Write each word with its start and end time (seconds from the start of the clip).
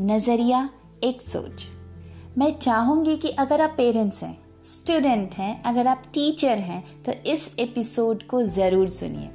नज़रिया, 0.00 0.68
एक 1.04 1.20
सोच। 1.22 1.66
मैं 2.38 2.50
चाहूँगी 2.52 3.16
कि 3.16 3.28
अगर 3.30 3.60
आप 3.60 3.74
पेरेंट्स 3.76 4.22
हैं 4.22 4.36
स्टूडेंट 4.64 5.34
हैं, 5.34 5.62
अगर 5.62 5.86
आप 5.86 6.02
टीचर 6.14 6.58
हैं 6.58 6.82
तो 7.02 7.12
इस 7.26 7.54
एपिसोड 7.58 8.22
को 8.22 8.42
ज़रूर 8.44 8.88
सुनिए। 8.88 9.30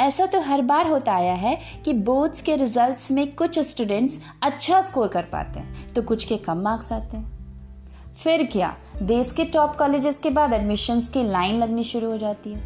ऐसा 0.00 0.26
तो 0.26 0.40
हर 0.40 0.62
बार 0.62 0.88
होता 0.88 1.14
आया 1.14 1.34
है 1.34 1.56
कि 1.84 1.92
बोर्ड्स 1.92 2.42
के 2.42 2.56
रिजल्ट्स 2.56 3.10
में 3.10 3.34
कुछ 3.34 3.58
स्टूडेंट्स 3.60 4.20
अच्छा 4.42 4.80
स्कोर 4.80 5.08
कर 5.08 5.22
पाते 5.22 5.60
हैं 5.60 5.92
तो 5.94 6.02
कुछ 6.02 6.24
के 6.24 6.36
कम 6.36 6.60
मार्क्स 6.62 6.92
आते 6.92 7.16
हैं। 7.16 8.14
फिर 8.14 8.44
क्या? 8.44 8.74
देश 9.02 9.32
के 9.32 9.44
टॉप 9.46 9.76
कॉलेजेस 9.76 10.18
के 10.18 10.30
बाद 10.30 10.52
एडमिशन्स 10.52 11.08
की 11.08 11.22
लाइन 11.22 11.58
लगनी 11.58 11.84
शुरू 11.84 12.10
हो 12.10 12.18
जाती 12.18 12.52
है। 12.52 12.60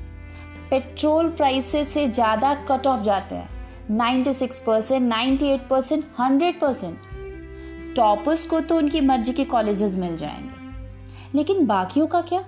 पेट्रोल 0.71 1.29
प्राइसेस 1.31 1.89
से 1.89 2.07
ज़्यादा 2.09 2.55
कट 2.69 2.87
ऑफ़ 2.87 3.01
जाते 3.01 3.35
हैं। 3.35 3.52
96 3.91 4.59
percent 4.59 5.09
ninety 5.09 5.59
percent 5.59 6.05
hundred 6.21 6.61
percent 6.61 6.99
toppers 7.97 8.45
को 8.47 8.61
तो 8.61 8.77
उनकी 8.77 9.01
मर्ज़ी 9.01 9.33
के 9.33 9.45
कॉलेजेस 9.45 9.97
मिल 9.97 10.17
जाएँगे। 10.17 11.39
लेकिन 11.39 11.67
बाकियों 11.67 12.07
का 12.07 12.21
क्या? 12.21 12.45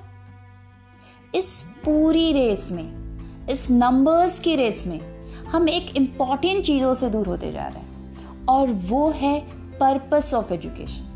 इस 1.35 1.63
पूरी 1.85 2.33
रेस 2.33 2.73
में, 2.73 3.19
इस 3.49 3.71
नंबर्स 3.71 4.41
की 4.41 4.57
रेस 4.57 4.87
में, 4.87 5.27
हम 5.47 5.69
एक 5.69 5.97
इंपॉर्टेंट 5.97 6.65
चीज़ों 6.65 6.95
से 6.95 7.11
दूर 7.11 7.27
होते 7.27 7.53
जा 7.53 7.67
रहे 7.67 7.79
हैं। 7.79 8.47
और 8.47 8.71
वो 8.71 9.11
है 9.11 9.41
पर्पस 9.79 10.35
ऑफ़ 10.35 10.53
एजुकेशन 10.55 11.11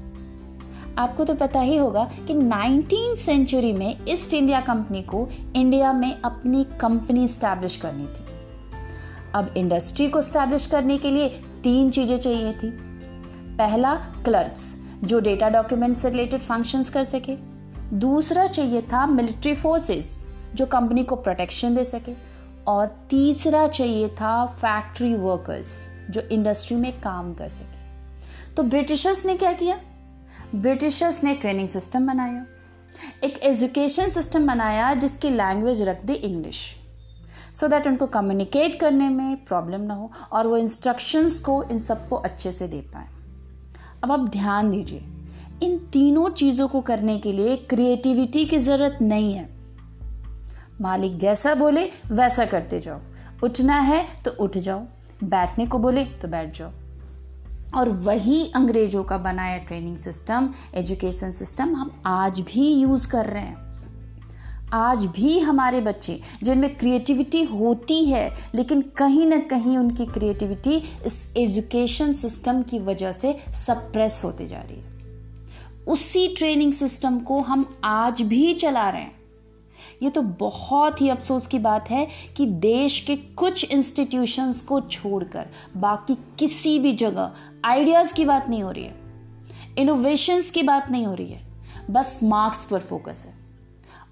आपको 0.99 1.25
तो 1.25 1.35
पता 1.35 1.61
ही 1.61 1.77
होगा 1.77 2.11
कि 2.27 2.35
नाइनटीन 2.35 3.17
सेंचुरी 3.17 3.73
में 3.73 4.05
ईस्ट 4.09 4.35
इंडिया 4.35 4.61
कंपनी 4.61 5.03
को 5.03 5.29
इंडिया 5.57 5.93
में 5.93 6.21
अपनी 6.21 6.65
कंपनी 6.65 7.29
स्टैब्लिश 7.29 7.77
करनी 7.77 8.07
थी। 8.07 8.38
अब 9.39 9.55
इंडस्ट्री 9.57 10.09
को 10.09 10.21
स्टैब्लिश 10.23 10.67
करने 10.67 10.99
के 10.99 11.11
लिए 11.11 11.29
तीन 11.63 11.91
चीज़ें 11.91 12.19
चाहिए 12.19 12.53
थी। 12.53 12.71
पहला, 13.57 13.95
क्लर्क्स, 13.95 14.77
जो 15.05 15.21
डेटा 15.21 15.49
डॉक्यूमेंट 15.49 15.99
से 15.99 16.11
रिलेटेड 16.11 16.41
फ़ंक्शंस 16.41 16.91
कर 16.91 17.05
सके। 17.05 17.37
दूसरा 17.99 18.47
चाहिए 18.47 18.83
था 18.83 19.07
मिलिट्री 19.07 19.55
फोर्सेस 19.55 20.27
जो 20.55 20.67
कंपनी 20.67 21.05
को 21.05 21.17
प्रोटेक्शन 21.17 21.75
दे 21.75 21.85
सके। 21.85 22.13
और 22.67 22.87
तीसरा 23.11 23.69
चाहिए 23.69 24.09
था 24.09 24.47
फैक्ट्री 24.47 25.15
वर्कर्स 25.15 25.91
जो 26.11 26.21
इंडस्ट्री 26.21 26.77
में 26.77 27.01
काम 27.01 27.35
कर 27.35 27.49
सके। 27.49 27.79
तो 28.55 28.63
ब्रिटिशर्स 28.63 29.27
ने 29.27 29.37
क्या 29.37 29.53
किया? 29.53 29.79
ब्रिटिशर्स 30.55 31.25
ने 31.25 31.35
ट्रेनिंग 31.35 31.69
सिस्टम 31.69 32.07
बनाया। 32.07 32.47
एक 33.25 33.39
एजुकेशन 33.39 34.09
सिस्टम 34.09 34.47
बनाया 34.47 34.95
जिसकी 34.95 35.31
लैंग्वेज 35.31 35.83
रख 35.83 36.05
दी 36.05 36.13
इंग्लिश 36.13 36.77
सो 37.61 37.69
दैट 37.69 37.87
उनको 37.87 38.07
कम्युनिकेट 38.07 38.81
करने 38.81 39.09
में 39.09 39.45
प्रॉब्लम 39.45 39.81
ना 39.81 39.95
हो 39.95 40.11
और 40.33 40.47
वो 40.47 40.57
इंस्ट्रक्शंस 40.57 41.41
को 41.41 41.63
इन 41.63 41.79
सबको 41.79 42.17
अच्छे 42.17 42.53
से 42.53 42.69
दे 42.69 42.81
पाए। 42.81 43.07
अब 44.05 44.13
आप 44.13 44.29
ध्यान 44.29 44.71
दीजिए, 44.71 45.05
इन 45.63 45.79
तीनों 45.93 46.29
चीज़ों 46.31 46.69
को 46.69 46.81
करने 46.81 47.19
के 47.19 47.33
लिए 47.33 47.57
क्रिएटिविटी 47.57 48.45
की 48.45 48.59
ज़रूरत 48.59 48.99
नहीं 49.03 49.33
है। 49.35 49.49
मालिक 50.81 51.19
जैसा 51.19 51.55
बोले, 51.55 51.91
वैसा 52.11 52.45
करते 52.45 52.81
जाओ। 52.81 53.01
उठना 53.45 53.79
है 53.81 54.07
तो 54.25 54.31
उठ 54.31 54.59
जाओ, 54.59 54.87
बैठने 55.25 55.67
को 55.67 55.79
बोले 55.79 56.05
तो 56.05 56.29
बैठ 56.29 56.57
जाओ। 56.59 56.71
और 57.77 57.89
वही 57.89 58.53
अंग्रेज़ों 58.57 59.05
का 59.05 59.19
बनाया 59.19 59.59
ट्रेनिंग 59.59 59.97
सिस्टम 59.97 60.55
एजुकेशन 60.75 61.33
सिस्टम 61.33 61.75
हम 61.77 62.03
आज 62.07 62.41
भी 62.41 62.73
यूज़ 62.75 63.09
कर 63.09 63.27
रहे 63.27 63.43
हैं। 63.43 63.68
आज 64.73 65.07
भी 65.07 65.39
हमारे 65.39 65.81
बच्चे, 65.81 66.21
जिनमें 66.43 66.77
क्रिएटिविटी 66.77 67.43
होती 67.43 68.05
है, 68.05 68.35
लेकिन 68.55 68.81
कहीं 68.81 69.27
ना 69.27 69.39
कहीं 69.39 69.79
उनकी 69.79 70.07
क्रिएटिविटी 70.07 70.83
इस 71.07 71.35
एजुकेशन 71.37 72.13
सिस्टम 72.13 72.63
की 72.63 72.79
वजह 72.79 73.13
से 73.13 73.37
सप्रेस 73.53 74.23
होते 74.25 74.47
जा 74.47 74.59
रही 74.59 74.81
है। 74.81 74.99
उसी 75.85 76.29
ट्रेनिंग 76.29 76.73
सिस्टम 76.73 77.19
को 77.19 77.39
हम 77.39 77.81
आज 77.85 78.23
भी 78.23 78.55
चला 78.55 78.89
रहे 78.89 79.03
हैं। 79.03 79.19
ये 80.03 80.11
तो 80.11 80.23
बहुत 80.23 81.01
ही 81.01 81.09
अफसोस 81.09 81.47
की 81.47 81.59
बात 81.59 81.91
है 81.91 82.09
कि 82.37 82.47
देश 82.47 83.01
के 83.01 83.17
कुछ 83.17 83.71
इंस्टीट्यूशंस 83.71 84.61
को 84.61 84.81
छोड़कर 84.81 85.47
बाकी 85.77 86.19
किसी 86.39 86.79
भी 86.79 86.93
जगह 86.93 87.33
आइडियाज़ 87.65 88.15
की 88.15 88.25
बात 88.25 88.49
नहीं 88.49 88.63
हो 88.63 88.71
रही 88.71 88.85
है। 88.85 88.95
इनोवेशंस 89.79 90.51
की 90.51 90.63
बात 90.63 90.91
नहीं 90.91 91.07
हो 91.07 91.15
रही 91.15 91.29
है। 91.29 91.43
बस 91.91 92.21
मार्क्स 92.23 92.65
पर 92.65 92.79
फोकस 92.79 93.25
है। 93.27 93.38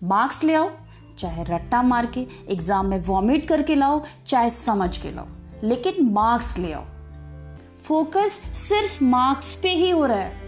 मार्क्स 0.07 0.45
ले 0.45 0.55
आओ, 0.55 0.71
चाहे 1.19 1.45
रट्टा 1.45 1.83
मार 1.83 2.07
के 2.07 2.27
एग्ज़ाम 2.49 2.87
में 2.87 2.99
वॉमिट 3.01 3.49
करके 3.49 3.75
लाओ, 3.75 4.03
चाहे 4.27 4.51
समझ 4.51 4.97
के 4.99 5.11
लाओ, 5.11 5.27
लेकिन 5.65 6.05
मार्क्स 6.05 6.59
ले 6.59 6.73
आओ। 6.73 6.85
फोकस 7.85 8.41
सिर्फ़ 8.55 9.05
मार्क्स 9.05 9.55
पे 9.55 9.69
ही 9.69 9.91
हो 9.91 10.07
रहा 10.07 10.19
है। 10.19 10.45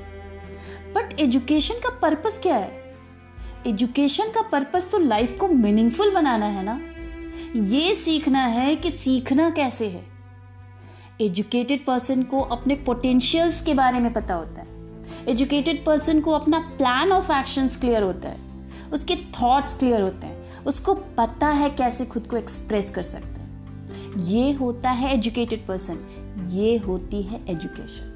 बट 0.94 1.20
एजुकेशन 1.20 1.74
का 1.74 1.98
पर्पस 1.98 2.38
क्या 2.42 2.56
है? 2.56 2.96
एजुकेशन 3.66 4.24
का 4.24 4.42
पर्पस 4.42 4.90
तो 4.90 4.98
लाइफ 4.98 5.38
को 5.40 5.48
मीनिंगफुल 5.48 6.14
बनाना 6.14 6.46
है 6.46 6.64
ना? 6.64 6.80
ये 7.56 7.94
सीखना 7.94 8.46
है 8.46 8.76
कि 8.76 8.90
सीखना 8.90 9.50
कैसे 9.50 9.88
है। 9.88 10.04
एजुकेटेड 11.20 11.84
पर्सन 11.86 12.22
को 12.22 12.40
अपने 12.40 12.74
पोटेंशियल्स 12.74 13.62
के 13.62 13.74
बारे 13.74 14.00
में 14.00 14.12
पता 14.12 14.34
होता 14.34 14.60
है। 14.60 14.66
एजुकेटेड 15.28 15.84
पर्सन 15.84 16.20
को 16.20 16.32
अपना 16.32 16.58
प्लान 16.58 17.12
ऑफ़ 17.12 17.32
एक्शंस 17.32 17.76
क्लियर 17.76 18.02
होता 18.02 18.28
है। 18.28 18.47
उसके 18.92 19.16
थॉट्स 19.34 19.74
क्लियर 19.78 20.02
होते 20.02 20.26
हैं। 20.26 20.64
उसको 20.64 20.94
पता 21.16 21.48
है 21.48 21.70
कैसे 21.70 22.04
खुद 22.06 22.26
को 22.26 22.36
एक्सप्रेस 22.36 22.90
कर 22.90 23.02
सकते 23.04 23.40
हैं। 23.40 24.24
ये 24.24 24.52
होता 24.52 24.90
है 24.90 25.12
एजुकेटेड 25.14 25.66
पर्सन 25.66 25.98
ये 26.50 26.76
होती 26.78 27.22
है 27.22 27.40
एजुकेशन 27.48 28.14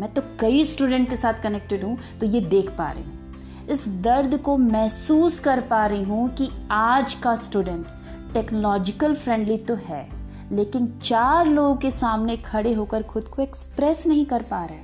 मैं 0.00 0.12
तो 0.14 0.22
कई 0.40 0.64
स्टूडेंट 0.64 1.08
के 1.10 1.16
साथ 1.16 1.42
कनेक्टेड 1.42 1.84
हूँ 1.84 1.96
तो 2.20 2.26
ये 2.26 2.40
देख 2.40 2.70
पा 2.70 2.90
रही 2.90 3.02
हूँ। 3.02 3.66
इस 3.70 3.86
दर्द 4.02 4.36
को 4.36 4.56
महसूस 4.58 5.38
कर 5.40 5.60
पा 5.60 5.86
रही 5.86 6.02
हूँ 6.02 6.28
कि 6.34 6.48
आज 6.70 7.14
का 7.14 7.34
स्टूडेंट 7.38 7.86
टेक्नोलॉजिकल 8.34 9.14
फ्रेंडली 9.14 9.58
तो 9.58 9.74
है, 9.78 10.06
लेकिन 10.52 10.86
चार 11.02 11.46
लोगों 11.46 11.76
के 11.76 11.90
सामने 11.90 12.36
खड़े 12.36 12.72
होकर 12.74 13.02
खुद 13.02 13.24
को 13.24 13.42
एक्सप्रेस 13.42 14.06
नहीं 14.06 14.24
कर 14.26 14.42
पा 14.42 14.64
रहे 14.64 14.78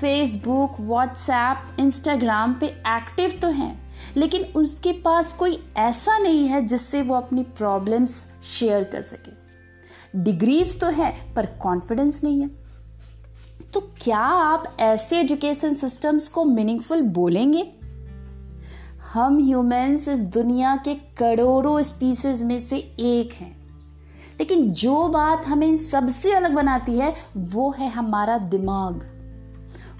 फेसबुक 0.00 0.80
व्हाट्सएप 0.80 1.76
इंस्टाग्राम 1.80 2.54
पे 2.54 2.66
एक्टिव 2.66 3.38
तो 3.42 3.48
हैं, 3.48 3.92
लेकिन 4.16 4.42
उसके 4.42 4.92
पास 4.92 5.32
कोई 5.32 5.64
ऐसा 5.76 6.18
नहीं 6.18 6.48
है 6.48 6.66
जिससे 6.66 7.02
वो 7.02 7.14
अपनी 7.14 7.42
प्रॉब्लम्स 7.42 8.26
शेयर 8.58 8.84
कर 8.84 9.02
सके। 9.02 9.46
डिग्रीज 10.22 10.80
तो 10.80 10.86
है, 10.86 11.34
पर 11.34 11.46
कॉन्फिडेंस 11.46 12.24
नहीं 12.24 12.40
है। 12.40 12.50
तो 13.74 13.80
क्या 13.80 14.18
आप 14.18 14.76
ऐसे 14.80 15.20
एजुकेशन 15.20 15.74
सिस्टम्स 15.74 16.28
को 16.28 16.44
मीनिंगफुल 16.44 17.02
बोलेंगे? 17.02 17.72
हम 19.12 19.38
ह्यूमंस 19.38 20.08
इस 20.08 20.20
दुनिया 20.20 20.76
के 20.76 20.94
करोड़ों 20.94 21.82
स्पीसीज 21.82 22.42
में 22.42 22.66
से 22.66 22.76
एक 23.00 23.32
हैं। 23.32 23.56
लेकिन 24.40 24.72
जो 24.72 25.08
बात 25.08 25.46
हमें 25.46 25.76
सबसे 25.76 26.32
अलग 26.32 26.52
बनाती 26.52 26.98
है, 26.98 27.14
वो 27.36 27.70
है 27.70 27.88
हमारा 27.88 28.38
दिमाग। 28.38 29.15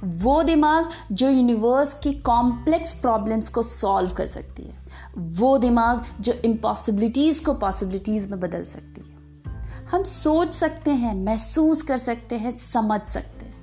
वो 0.04 0.42
दिमाग 0.42 0.88
जो 1.12 1.30
यूनिवर्स 1.30 1.94
की 1.94 2.12
कॉम्प्लेक्स 2.12 2.94
प्रॉब्लम्स 2.94 3.48
को 3.48 3.62
सॉल्व 3.62 4.10
कर 4.10 4.26
सकती 4.26 4.62
है। 4.62 4.78
वो 5.18 5.58
दिमाग 5.58 6.22
जो 6.22 6.32
इम्पॉसिबिलिटीज 6.32 7.40
को 7.40 7.54
पॉसिबिलिटीज 7.54 8.30
में 8.30 8.40
बदल 8.40 8.64
सकती 8.64 9.00
है। 9.00 9.16
हम 9.90 10.02
सोच 10.02 10.52
सकते 10.52 10.90
हैं, 10.90 11.14
महसूस 11.14 11.82
कर 11.82 11.98
सकते 11.98 12.34
हैं, 12.34 12.50
समझ 12.50 13.00
सकते 13.00 13.46
हैं। 13.46 13.54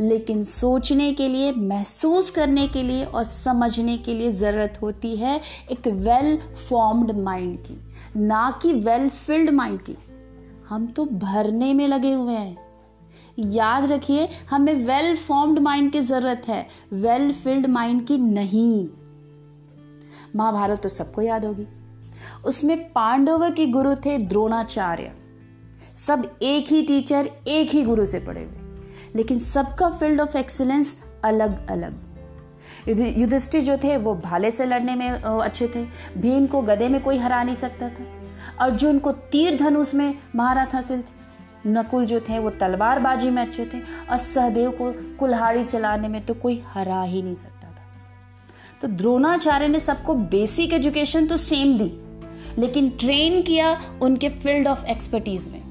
लेकिन 0.00 0.44
सोचने 0.44 1.12
के 1.12 1.28
लिए, 1.28 1.52
महसूस 1.52 2.30
करने 2.30 2.68
के 2.68 2.82
लिए 2.82 3.04
और 3.04 3.24
समझने 3.24 3.98
के 3.98 4.14
लिए 4.14 4.30
ज़रूरत 4.30 4.78
होती 4.82 5.16
है 5.16 5.40
एक 5.70 5.88
वेल 5.88 6.38
फॉर्म्ड 6.68 7.10
माइंड 7.10 7.58
की। 7.58 7.80
ना 8.16 8.58
कि 8.62 8.72
वेल 8.72 9.08
फिल्ड 9.08 9.50
माइंड 9.50 9.80
की। 9.80 9.96
हम 10.68 10.86
तो 10.86 11.04
भरने 11.04 11.74
में 11.74 11.88
लगे 11.88 12.12
हुए 12.12 12.34
हैं। 12.34 12.67
याद 13.38 13.92
रखिए, 13.92 14.28
हमें 14.50 14.74
वेल 14.86 15.16
फॉर्म्ड 15.16 15.58
माइंड 15.58 15.92
की 15.92 16.00
ज़रूरत 16.00 16.42
है 16.48 16.66
वेल 16.92 17.32
फिल्ड 17.32 17.66
माइंड 17.66 18.06
की 18.06 18.18
नहीं। 18.18 18.88
महाभारत 20.36 20.82
तो 20.82 20.88
सबको 20.88 21.22
याद 21.22 21.44
होगी। 21.44 21.66
उसमें 22.44 22.92
पांडव 22.92 23.50
के 23.50 23.66
गुरु 23.66 23.94
थे 23.94 24.18
द्रोणाचार्य। 24.18 25.12
सब 25.96 26.36
एक 26.42 26.68
ही 26.68 26.82
टीचर 26.82 27.30
एक 27.48 27.70
ही 27.70 27.82
गुरु 27.82 28.06
से 28.06 28.18
पढ़े 28.20 28.40
हुए। 28.40 28.54
लेकिन 29.16 29.38
सबका 29.38 29.90
फ़ील्ड 29.90 30.20
ऑफ़ 30.20 30.38
एक्सीलेंस 30.38 31.04
अलग 31.24 31.68
अलग 31.68 32.04
युधिष्ठिर 33.18 33.62
जो 33.62 33.76
थे, 33.76 33.96
वो 33.96 34.14
भाले 34.14 34.50
से 34.50 34.66
लड़ने 34.66 34.94
में 34.94 35.10
अच्छे 35.10 35.68
थे। 35.68 35.84
भीम 36.20 36.46
को 36.46 36.62
गदे 36.62 36.88
में 36.88 37.02
कोई 37.02 37.18
हरा 37.18 37.42
नहीं 37.42 37.54
सकता 37.54 37.88
था। 37.88 38.04
अर्जुन 38.60 38.98
को 38.98 39.12
तीर 39.12 39.58
धनुष 39.58 39.94
में 39.94 40.14
महारथ 40.36 40.74
हासिल 40.74 41.02
थे। 41.02 41.17
नकुल 41.66 42.04
जो 42.06 42.20
थे, 42.20 42.38
वो 42.38 42.50
तलवारबाजी 42.50 43.30
में 43.30 43.42
अच्छे 43.42 43.64
थे 43.64 43.80
और 44.10 44.16
सहदेव 44.16 44.70
को 44.70 44.92
कुल्हाड़ी 45.18 45.64
चलाने 45.64 46.08
में 46.08 46.24
तो 46.26 46.34
कोई 46.34 46.62
हरा 46.66 47.02
ही 47.02 47.22
नहीं 47.22 47.34
सकता 47.34 47.68
था। 47.68 47.86
तो 48.82 48.88
द्रोणाचार्य 48.88 49.68
ने 49.68 49.80
सबको 49.80 50.14
बेसिक 50.14 50.72
एजुकेशन 50.72 51.26
तो 51.26 51.36
सेम 51.36 51.78
दी, 51.78 51.92
लेकिन 52.58 52.90
ट्रेन 52.90 53.42
किया 53.42 53.78
उनके 54.02 54.28
फ़ील्ड 54.28 54.68
ऑफ़ 54.68 54.86
एक्सपर्टीज 54.86 55.48
में। 55.48 55.62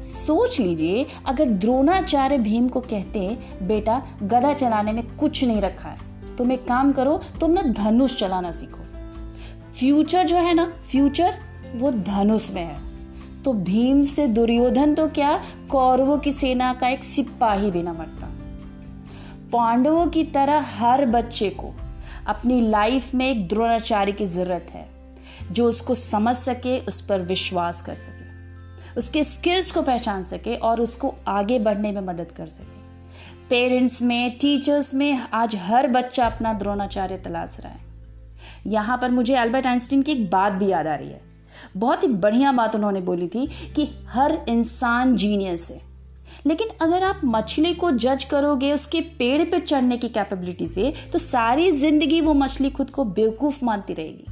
सोच 0.00 0.60
लीजिए, 0.60 1.06
अगर 1.26 1.48
द्रोणाचार्य 1.48 2.38
भीम 2.38 2.68
को 2.68 2.80
कहते, 2.80 3.38
बेटा, 3.62 4.02
गधा 4.22 4.52
चलाने 4.52 4.92
में 4.92 5.16
कुछ 5.16 5.44
नहीं 5.44 5.60
रखा 5.60 5.88
है, 5.88 6.36
तुम 6.36 6.52
एक 6.52 6.66
काम 6.68 6.92
करो, 6.92 7.20
तुम 7.40 7.50
ना 7.50 7.62
धनुष 7.62 8.18
चलाना 8.18 8.50
सीखो। 8.50 8.84
फ्यूचर 9.72 10.26
जो 10.26 10.36
है 10.36 10.54
ना 10.54 10.64
फ्यूचर 10.90 11.34
वो 11.74 11.90
धनुष 11.90 12.50
में 12.52 12.62
है। 12.62 12.87
तो 13.44 13.52
भीम 13.52 14.02
से 14.02 14.26
दुर्योधन 14.26 14.94
तो 14.94 15.08
क्या? 15.08 15.40
कौरवों 15.70 16.18
की 16.18 16.32
सेना 16.32 16.72
का 16.74 16.88
एक 16.88 17.04
सिपाही 17.04 17.70
भी 17.70 17.82
ना 17.82 17.92
मरता। 17.92 18.26
पांडवों 19.52 20.06
की 20.06 20.24
तरह 20.24 20.64
हर 20.78 21.04
बच्चे 21.06 21.50
को 21.50 21.74
अपनी 22.26 22.60
लाइफ 22.60 23.14
में 23.14 23.30
एक 23.30 23.46
द्रोणाचार्य 23.48 24.12
की 24.12 24.26
ज़रूरत 24.26 24.66
है, 24.70 24.86
जो 25.52 25.68
उसको 25.68 25.94
समझ 25.94 26.34
सके, 26.36 26.78
उस 26.80 27.00
पर 27.00 27.22
विश्वास 27.22 27.82
कर 27.82 27.94
सके, 27.94 28.26
उसके 28.96 29.24
स्किल्स 29.24 29.70
को 29.72 29.82
पहचान 29.82 30.22
सके 30.22 30.56
और 30.56 30.80
उसको 30.80 31.14
आगे 31.28 31.58
बढ़ने 31.58 31.92
में 31.92 32.00
मदद 32.00 32.30
कर 32.30 32.46
सके। 32.46 32.76
पेरेंट्स 33.48 34.00
में 34.02 34.38
टीचर्स 34.38 34.94
में 34.94 35.18
आज 35.32 35.56
हर 35.56 35.86
बच्चा 35.86 36.26
अपना 36.26 36.52
द्रोणाचार्य 36.52 37.16
तलाश 37.16 37.58
रहा 37.60 37.72
है। 37.72 37.86
यहाँ 38.66 38.98
पर 38.98 39.10
मुझे 39.10 39.34
अल्बर्ट 39.34 39.66
आइंस्टीन 39.66 40.02
की 40.02 40.12
एक 40.12 40.30
बात 40.30 40.52
भी 40.52 40.68
याद 40.68 40.86
आ 40.86 40.94
रही 40.94 41.08
है। 41.08 41.27
बहुत 41.76 42.02
ही 42.02 42.08
बढ़िया 42.08 42.52
बात 42.52 42.74
उन्होंने 42.74 43.00
बोली 43.00 43.28
थी 43.28 43.46
कि 43.76 43.90
हर 44.08 44.38
इंसान 44.48 45.16
जीनियस 45.16 45.70
है। 45.70 45.80
लेकिन 46.46 46.68
अगर 46.82 47.02
आप 47.02 47.20
मछली 47.24 47.74
को 47.74 47.90
जज 47.90 48.24
करोगे, 48.24 48.72
उसके 48.72 49.00
पेड़ 49.00 49.44
पे 49.44 49.60
चढ़ने 49.60 49.96
की 49.96 50.08
कैपेबिलिटी 50.08 50.66
से 50.66 50.92
तो 51.12 51.18
सारी 51.18 51.70
ज़िंदगी 51.70 52.20
वो 52.20 52.34
मछली 52.34 52.70
खुद 52.70 52.90
को 52.90 53.04
बेवकूफ़ 53.04 53.64
मानती 53.64 53.94
रहेगी। 53.94 54.24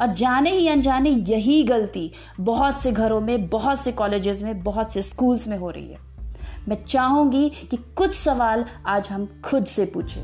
और 0.00 0.06
जाने 0.06 0.50
ही 0.50 0.68
अनजाने 0.68 1.10
यही 1.10 1.62
गलती 1.62 2.10
बहुत 2.40 2.80
से 2.80 2.92
घरों 2.92 3.20
में, 3.20 3.48
बहुत 3.48 3.80
से 3.80 3.92
कॉलेजेस 3.92 4.42
में, 4.42 4.62
बहुत 4.62 4.92
से 4.92 5.02
स्कूल्स 5.02 5.48
में 5.48 5.56
हो 5.58 5.70
रही 5.70 5.88
है। 5.88 5.98
मैं 6.68 6.84
चाहूँगी 6.84 7.48
कि 7.70 7.76
कुछ 7.76 8.14
सवाल 8.14 8.64
आज 8.86 9.08
हम 9.08 9.28
खुद 9.44 9.64
से 9.64 9.84
पूछें। 9.84 10.22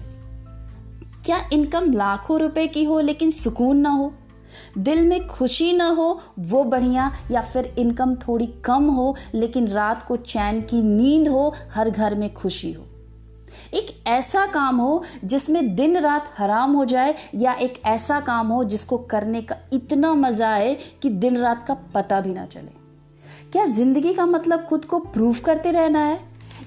क्या 1.25 1.49
इनकम 1.53 1.93
लाखों 1.93 2.41
रुपए 2.41 2.67
की 2.67 2.85
हो, 2.85 3.01
लेकिन 3.01 3.31
सुकून 3.31 3.77
ना 3.77 3.91
हो? 3.91 4.13
दिल 4.79 5.03
में 5.03 5.27
खुशी 5.27 5.73
ना 5.73 5.89
हो, 5.89 6.21
वो 6.39 6.65
बढ़िया, 6.65 7.13
या 7.31 7.43
फिर 7.43 7.75
इनकम 7.79 8.15
थोड़ी 8.15 8.47
कम 8.65 8.85
हो, 8.85 9.15
लेकिन 9.35 9.69
रात 9.69 10.03
को 10.03 10.17
चैन 10.17 10.61
की 10.61 10.83
नींद 10.83 11.29
हो, 11.29 11.53
हर 11.75 11.91
घर 11.91 12.15
में 12.15 12.33
खुशी 12.35 12.73
हो। 12.73 12.85
एक 13.75 13.87
ऐसा 14.07 14.47
काम 14.47 14.77
हो 14.77 15.03
जिसमें 15.25 15.75
दिन 15.77 15.97
रात 15.97 16.31
हराम 16.39 16.73
हो 16.73 16.85
जाए, 16.85 17.15
या 17.35 17.53
एक 17.53 17.83
ऐसा 17.87 18.21
काम 18.21 18.49
हो 18.49 18.65
जिसको 18.65 18.99
करने 18.99 19.43
का 19.43 19.57
इतना 19.73 20.15
मज़ा 20.15 20.49
आए 20.49 20.77
कि 21.03 21.11
दिन 21.11 21.39
रात 21.39 21.63
का 21.63 21.75
पता 21.95 22.21
भी 22.21 22.35
ना 22.35 22.47
चले। 22.47 22.75
क्या 23.53 23.65
ज़िंदगी 23.65 24.15
का 24.15 24.27
मतलब 24.27 24.65
खुद 24.65 24.85
को 24.85 24.99
प्रूव 24.99 25.37
करते 25.45 25.71
रहना 25.71 25.99
है? 25.99 26.21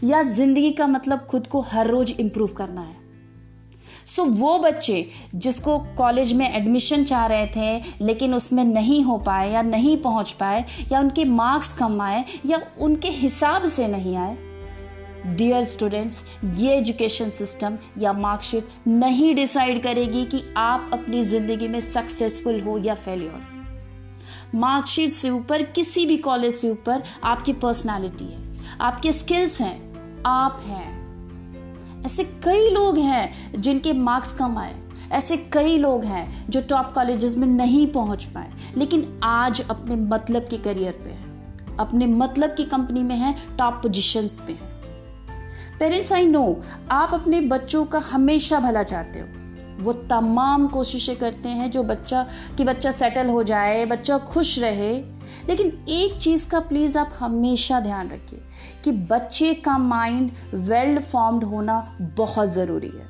या 0.03 0.21
ज़िंदगी 0.23 0.71
का 0.71 0.87
मतलब 0.87 1.25
खुद 1.25 1.47
को 1.47 1.61
हर 1.61 1.87
रोज 1.87 2.11
इंप्रूव 2.11 2.47
करना 2.47 2.81
है? 2.81 2.98
सो 4.15 4.23
so, 4.23 4.39
वो 4.39 4.57
बच्चे 4.59 5.05
जिसको 5.35 5.77
कॉलेज 5.97 6.33
में 6.33 6.49
एडमिशन 6.55 7.03
चाह 7.03 7.25
रहे 7.25 7.47
थे 7.47 8.05
लेकिन 8.05 8.33
उसमें 8.33 8.63
नहीं 8.63 9.03
हो 9.03 9.17
पाए 9.17 9.51
या 9.51 9.61
नहीं 9.61 9.97
पहुँच 9.97 10.31
पाए 10.31 10.65
या 10.91 10.99
उनके 10.99 11.25
मार्क्स 11.25 11.73
कम 11.77 12.01
आए 12.01 12.23
या 12.45 12.61
उनके 12.79 13.09
हिसाब 13.09 13.67
से 13.69 13.87
नहीं 13.87 14.15
आए 14.17 14.37
डियर 15.25 15.63
स्टूडेंट्स 15.63 16.23
ये 16.43 16.77
एजुकेशन 16.77 17.29
सिस्टम 17.29 17.77
या 17.97 18.13
मार्कशीट 18.13 18.67
नहीं 18.87 19.35
डिसाइड 19.35 19.81
करेगी 19.83 20.25
कि 20.25 20.43
आप 20.57 20.89
अपनी 20.93 21.23
ज़िंदगी 21.23 21.67
में 21.67 21.79
सक्सेसफुल 21.81 22.61
हो 22.61 22.77
या 22.77 22.95
फेलियर 22.95 23.47
मार्कशीट 24.55 25.09
से 25.09 25.29
ऊपर 25.29 25.63
किसी 25.63 26.05
भी 26.05 26.17
कॉलेज 26.17 26.53
से 26.53 26.69
ऊपर 26.69 27.03
आपकी 27.23 27.53
पर्सनालिटी 27.53 28.25
है 28.25 28.47
आपके 28.81 29.11
स्किल्स 29.11 29.61
हैं 29.61 29.77
आप 30.25 30.57
हैं। 30.61 31.08
ऐसे 32.05 32.23
कई 32.23 32.69
लोग 32.69 32.97
हैं 32.97 33.61
जिनके 33.61 33.93
मार्क्स 33.93 34.33
कम 34.33 34.57
आए। 34.57 34.75
ऐसे 35.11 35.37
कई 35.37 35.77
लोग 35.77 36.03
हैं 36.03 36.49
जो 36.49 36.61
टॉप 36.61 36.91
कॉलेजेस 36.93 37.37
में 37.37 37.47
नहीं 37.47 37.87
पहुँच 37.87 38.23
पाए, 38.25 38.51
लेकिन 38.77 39.19
आज 39.23 39.61
अपने 39.69 39.95
मतलब 39.95 40.41
के 40.41 40.57
करियर 40.57 40.91
पे 40.91 41.09
हैं। 41.09 41.77
अपने 41.77 42.05
मतलब 42.05 42.49
की 42.49 42.63
कंपनी 42.63 43.03
में 43.03 43.15
हैं 43.15 43.57
टॉप 43.57 43.73
पोजीशंस 43.73 44.39
पे 44.47 44.53
हैं। 44.53 44.69
पेरेंट्स 45.79 46.13
आई 46.13 46.25
नो 46.25 46.61
आप 46.91 47.13
अपने 47.13 47.41
बच्चों 47.41 47.85
का 47.85 47.99
हमेशा 47.99 48.59
भला 48.59 48.83
चाहते 48.83 49.19
हो। 49.19 49.27
वो 49.83 49.93
तमाम 49.93 50.67
कोशिशें 50.67 51.15
करते 51.15 51.49
हैं 51.49 51.71
जो 51.71 51.83
बच्चा, 51.83 52.27
कि 52.57 52.63
बच्चा 52.63 52.91
सेटल 52.91 53.27
हो 53.27 53.43
जाए, 53.43 53.85
बच्चा 53.85 54.17
खुश 54.17 54.59
रहे। 54.59 55.18
लेकिन 55.49 55.85
एक 55.89 56.17
चीज़ 56.19 56.49
का 56.49 56.59
प्लीज़ 56.59 56.97
आप 56.97 57.13
हमेशा 57.19 57.79
ध्यान 57.79 58.09
रखिए 58.09 58.39
कि 58.83 58.91
बच्चे 58.91 59.53
का 59.53 59.77
माइंड 59.77 60.31
वेल 60.53 60.99
फॉर्म्ड 61.01 61.43
होना 61.43 61.79
बहुत 62.17 62.49
ज़रूरी 62.49 62.89
है। 62.89 63.07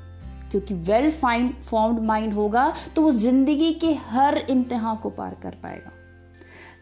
क्योंकि 0.51 0.73
वेल 0.73 1.09
फाइंड 1.11 1.53
फॉर्म्ड 1.61 1.99
माइंड 1.99 2.33
होगा 2.33 2.73
तो 2.95 3.01
वो 3.01 3.11
ज़िंदगी 3.11 3.71
के 3.73 3.93
हर 4.05 4.37
इम्तिहान 4.37 4.95
को 4.95 5.09
पार 5.09 5.35
कर 5.43 5.55
पाएगा। 5.63 5.91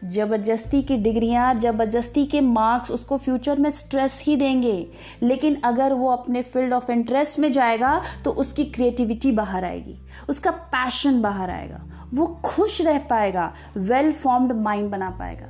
ज़बरदस्ती 0.04 0.82
की 0.82 0.96
डिग्रियाँ, 0.96 1.54
ज़बरदस्ती 1.54 2.24
के 2.26 2.40
मार्क्स, 2.40 2.90
उसको 2.90 3.16
फ्यूचर 3.16 3.58
में 3.58 3.70
स्ट्रेस 3.70 4.22
ही 4.26 4.36
देंगे। 4.36 4.86
लेकिन 5.22 5.60
अगर 5.64 5.92
वो 5.92 6.10
अपने 6.10 6.42
फ़ील्ड 6.44 6.72
ऑफ़ 6.72 6.90
इंटरेस्ट 6.92 7.38
में 7.38 7.50
जाएगा 7.52 8.00
तो 8.24 8.30
उसकी 8.32 8.64
क्रिएटिविटी 8.66 9.32
बाहर 9.32 9.64
आएगी, 9.64 9.98
उसका 10.28 10.50
पैशन 10.50 11.20
बाहर 11.22 11.50
आएगा, 11.50 11.80
वो 12.14 12.26
खुश 12.44 12.80
रह 12.80 12.98
पाएगा 13.00 13.52
वेल 13.76 14.12
फॉर्म्ड 14.12 14.52
माइंड 14.54 14.90
बना 14.90 15.10
पाएगा। 15.10 15.46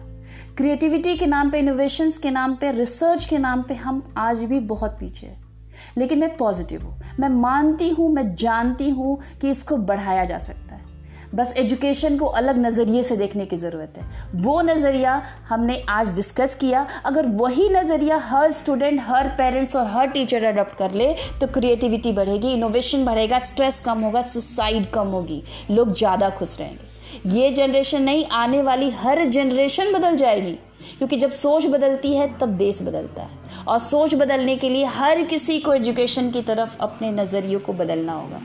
क्रिएटिविटी 0.57 1.17
के 1.17 1.27
नाम 1.27 1.51
पे 1.51 1.59
इनोवेशंस 1.59 2.19
के 2.19 2.31
नाम 2.31 2.55
पे 2.55 2.71
रिसर्च 2.71 3.25
के 3.25 3.39
नाम 3.39 3.63
पे 3.63 3.75
हम 3.75 4.03
आज 4.19 4.43
भी 4.45 4.61
बहुत 4.63 4.97
पीछे 5.01 5.27
हैं। 5.27 5.43
लेकिन 5.99 6.19
मैं 6.19 6.37
पॉजिटिव 6.37 6.83
हूँ, 6.83 7.01
मैं 7.21 7.29
मानती 7.31 7.89
हूँ, 7.91 8.11
मैं 8.13 8.35
जानती 8.35 8.89
हूँ 8.91 9.19
कि 9.41 9.51
इसको 9.51 9.77
बढ़ाया 9.77 10.25
जा 10.25 10.39
सकता 10.39 10.68
बस 11.35 11.53
एजुकेशन 11.59 12.17
को 12.19 12.27
अलग 12.27 12.59
नज़रिए 12.59 13.03
से 13.03 13.17
देखने 13.17 13.47
की 13.47 13.57
ज़रूरत 13.57 13.95
है। 13.99 14.05
वो 14.37 14.61
नज़रिया 14.63 15.23
हमने 15.49 15.77
आज 15.89 16.15
डिस्कस 16.17 16.55
किया। 16.55 16.87
अगर 17.05 17.27
वही 17.35 17.69
नज़रिया 17.69 18.17
हर 18.25 18.51
स्टूडेंट 18.53 19.01
हर 19.01 19.29
पेरेंट्स 19.39 19.77
और 19.77 19.87
हर 19.87 20.07
टीचर 20.09 20.45
अडॉप्ट 20.45 20.77
कर 20.77 20.93
ले 20.93 21.13
तो 21.41 21.47
क्रिएटिविटी 21.47 22.13
बढ़ेगी 22.13 22.53
इनोवेशन 22.53 23.05
बढ़ेगा 23.05 23.39
स्ट्रेस 23.41 23.81
कम 23.81 24.01
होगा 24.01 24.23
सुसाइड 24.25 24.91
कम 24.91 25.09
होगी। 25.09 25.43
लोग 25.71 25.93
ज़्यादा 25.93 26.31
खुश 26.31 26.59
रहेंगे। 26.61 26.87
ये 27.31 27.51
जनरेशन 27.51 28.03
नहीं, 28.03 28.25
आने 28.27 28.63
वाली 28.63 28.91
हर 28.93 29.25
जनरेशन 29.27 29.93
बदल 29.93 30.17
जाएगी। 30.17 30.59
क्योंकि 30.99 31.17
जब 31.17 31.31
सोच 31.31 31.67
बदलती 31.67 32.15
है, 32.15 32.27
तब 32.39 32.49
देश 32.49 32.83
बदलता 32.83 33.23
है। 33.23 33.65
और 33.69 33.79
सोच 33.79 34.15
बदलने 34.15 34.57
के 34.57 34.69
लिए 34.69 34.85
हर 34.87 35.23
किसी 35.23 35.59
को 35.59 35.75
एजुकेशन 35.75 36.31
की 36.31 36.43
तरफ़ 36.43 36.77
अपने 36.81 37.11
नज़रियों 37.13 37.61
को 37.61 37.73
बदलना 37.73 38.13
होगा। 38.13 38.41